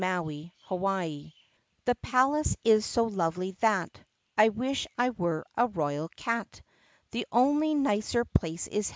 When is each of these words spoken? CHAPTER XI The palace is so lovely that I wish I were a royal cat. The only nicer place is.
CHAPTER 0.01 0.43
XI 0.71 1.35
The 1.85 1.93
palace 2.01 2.57
is 2.65 2.87
so 2.87 3.03
lovely 3.03 3.51
that 3.59 3.99
I 4.35 4.49
wish 4.49 4.87
I 4.97 5.11
were 5.11 5.45
a 5.55 5.67
royal 5.67 6.09
cat. 6.15 6.63
The 7.11 7.27
only 7.31 7.75
nicer 7.75 8.25
place 8.25 8.65
is. 8.65 8.89